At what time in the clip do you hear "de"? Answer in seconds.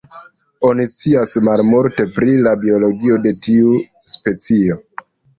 3.25-3.33